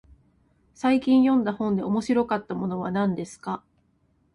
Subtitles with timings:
[0.73, 3.63] 最近読んだ本で面白かったものは何ですか。